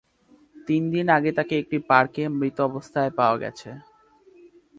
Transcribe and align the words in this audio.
তিনদিন 0.67 1.05
আগে 1.17 1.31
তাকে 1.37 1.53
একটি 1.57 1.77
পার্কে 1.89 2.23
মৃত 2.39 2.57
অবস্থায় 2.69 3.11
পাওয়া 3.17 3.37
গেছে। 3.37 3.69